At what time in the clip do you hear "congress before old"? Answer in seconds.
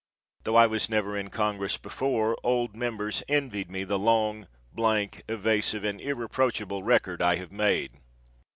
1.29-2.75